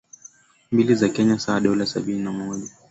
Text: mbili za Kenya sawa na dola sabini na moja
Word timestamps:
mbili 0.71 0.95
za 0.95 1.09
Kenya 1.09 1.39
sawa 1.39 1.59
na 1.59 1.63
dola 1.63 1.85
sabini 1.85 2.19
na 2.23 2.31
moja 2.31 2.69